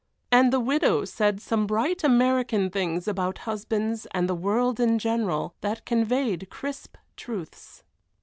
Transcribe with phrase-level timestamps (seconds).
[0.31, 5.53] And the widow said some bright American things about husbands and the world in general
[5.61, 7.83] that conveyed crisp truths.